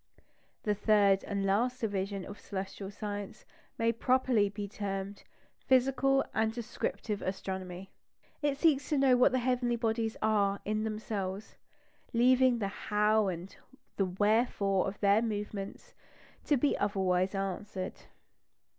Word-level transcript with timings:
The 0.63 0.73
third 0.73 1.23
and 1.25 1.45
last 1.45 1.79
division 1.81 2.25
of 2.25 2.39
celestial 2.39 2.89
science 2.89 3.45
may 3.77 3.91
properly 3.91 4.49
be 4.49 4.67
termed 4.67 5.23
"physical 5.67 6.25
and 6.33 6.51
descriptive 6.51 7.21
astronomy." 7.21 7.91
It 8.41 8.57
seeks 8.57 8.89
to 8.89 8.97
know 8.97 9.15
what 9.15 9.31
the 9.31 9.37
heavenly 9.37 9.75
bodies 9.75 10.17
are 10.19 10.59
in 10.65 10.85
themselves, 10.85 11.55
leaving 12.13 12.57
the 12.57 12.67
How? 12.89 13.27
and 13.27 13.55
the 13.97 14.07
Wherefore? 14.07 14.87
of 14.87 14.99
their 15.01 15.21
movements 15.21 15.93
to 16.45 16.57
be 16.57 16.75
otherwise 16.79 17.35
answered. 17.35 17.93